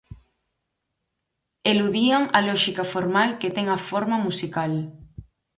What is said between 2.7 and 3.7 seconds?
formal que ten